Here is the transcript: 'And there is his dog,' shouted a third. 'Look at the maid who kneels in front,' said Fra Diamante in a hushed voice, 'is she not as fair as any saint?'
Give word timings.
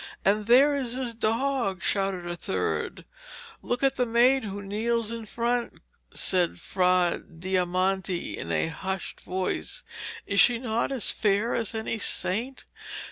'And 0.25 0.47
there 0.47 0.73
is 0.73 0.93
his 0.93 1.13
dog,' 1.13 1.83
shouted 1.83 2.25
a 2.25 2.35
third. 2.35 3.05
'Look 3.61 3.83
at 3.83 3.97
the 3.97 4.05
maid 4.07 4.45
who 4.45 4.59
kneels 4.63 5.11
in 5.11 5.27
front,' 5.27 5.79
said 6.11 6.59
Fra 6.59 7.19
Diamante 7.21 8.35
in 8.35 8.51
a 8.51 8.65
hushed 8.69 9.21
voice, 9.21 9.83
'is 10.25 10.39
she 10.39 10.57
not 10.57 10.91
as 10.91 11.11
fair 11.11 11.53
as 11.53 11.75
any 11.75 11.99
saint?' 11.99 12.65